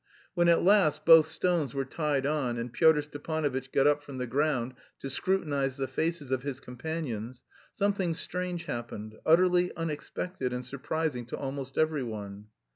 [0.33, 4.25] When at last both stones were tied on and Pyotr Stepanovitch got up from the
[4.25, 11.27] ground to scrutinise the faces of his companions, something strange happened, utterly unexpected and surprising
[11.27, 12.47] to almost every one.